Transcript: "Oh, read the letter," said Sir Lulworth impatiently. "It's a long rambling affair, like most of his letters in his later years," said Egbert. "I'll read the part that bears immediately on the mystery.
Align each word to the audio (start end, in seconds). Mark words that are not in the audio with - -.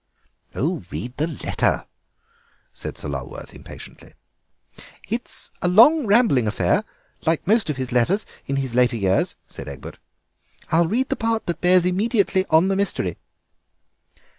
"Oh, 0.55 0.81
read 0.89 1.15
the 1.17 1.27
letter," 1.27 1.85
said 2.73 2.97
Sir 2.97 3.07
Lulworth 3.07 3.53
impatiently. 3.53 4.15
"It's 5.07 5.51
a 5.61 5.67
long 5.67 6.07
rambling 6.07 6.47
affair, 6.47 6.85
like 7.27 7.45
most 7.45 7.69
of 7.69 7.77
his 7.77 7.91
letters 7.91 8.25
in 8.47 8.55
his 8.55 8.73
later 8.73 8.97
years," 8.97 9.35
said 9.47 9.67
Egbert. 9.69 9.99
"I'll 10.71 10.87
read 10.87 11.09
the 11.09 11.15
part 11.15 11.45
that 11.45 11.61
bears 11.61 11.85
immediately 11.85 12.47
on 12.49 12.67
the 12.67 12.75
mystery. 12.75 13.19